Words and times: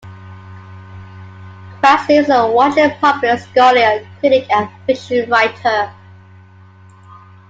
Krasny 1.79 2.17
is 2.21 2.29
a 2.31 2.47
widely 2.51 2.89
published 2.99 3.43
scholar, 3.51 4.03
critic 4.19 4.49
and 4.51 4.67
fiction 4.87 5.29
writer. 5.29 5.93